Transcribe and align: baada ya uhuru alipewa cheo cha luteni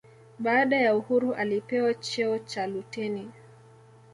baada 0.39 0.77
ya 0.77 0.95
uhuru 0.95 1.33
alipewa 1.35 1.93
cheo 1.93 2.39
cha 2.39 2.67
luteni 2.67 3.31